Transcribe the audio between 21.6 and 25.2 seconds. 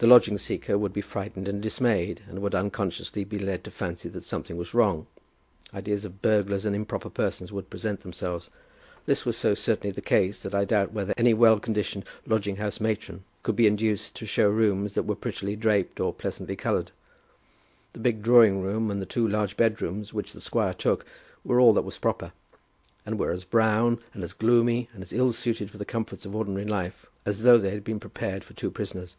that was proper, and were as brown, and as gloomy, and as